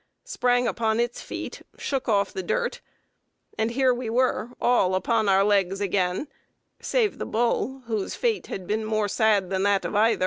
[0.27, 2.81] _sprang upon its feet, shook off the dirt,
[3.55, 6.27] and here we were, all upon our legs again,
[6.81, 10.19] save the bull, whose fate had been more sad than that of either."